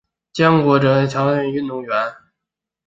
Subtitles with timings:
[0.33, 2.15] 姜国哲朝鲜足球运动员。